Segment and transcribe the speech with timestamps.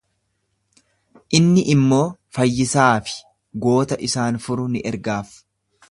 [1.39, 2.01] Inni immoo
[2.37, 3.15] fayyisaa fi
[3.67, 5.37] goota isaan furu ni ergaaf.